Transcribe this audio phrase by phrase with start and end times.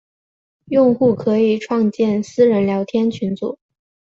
[0.65, 3.59] 用户可以创建私人聊天群组。